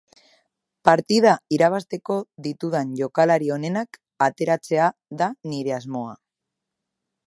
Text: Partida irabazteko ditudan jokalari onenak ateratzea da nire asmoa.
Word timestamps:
Partida 0.87 1.33
irabazteko 1.57 2.17
ditudan 2.47 2.97
jokalari 3.03 3.53
onenak 3.59 4.03
ateratzea 4.31 4.93
da 5.23 5.33
nire 5.55 5.81
asmoa. 5.81 6.23